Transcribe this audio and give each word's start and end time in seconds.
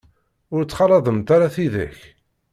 Ur 0.53 0.61
ttxalaḍemt 0.63 1.29
ara 1.35 1.53
tidak. 1.55 1.97